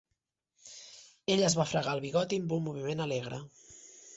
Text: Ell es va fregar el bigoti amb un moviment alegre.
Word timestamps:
Ell 1.35 1.45
es 1.49 1.57
va 1.59 1.67
fregar 1.73 1.93
el 1.99 2.03
bigoti 2.07 2.41
amb 2.45 2.59
un 2.59 2.67
moviment 2.71 3.07
alegre. 3.07 3.41